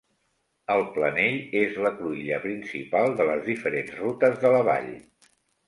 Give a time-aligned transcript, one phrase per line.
[0.75, 4.93] El planell és la cruïlla principal de les diferents rutes de la Vall.